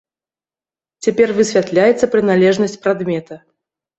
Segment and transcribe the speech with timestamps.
[1.07, 3.37] Цяпер высвятляецца прыналежнасць прадмета.